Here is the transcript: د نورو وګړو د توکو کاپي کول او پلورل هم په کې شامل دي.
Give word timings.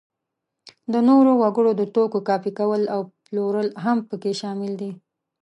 د 0.91 0.93
نورو 1.09 1.31
وګړو 1.41 1.71
د 1.79 1.81
توکو 1.95 2.19
کاپي 2.27 2.51
کول 2.59 2.81
او 2.93 2.99
پلورل 3.25 3.69
هم 3.83 3.97
په 4.09 4.15
کې 4.21 4.31
شامل 4.41 4.71
دي. 4.81 4.91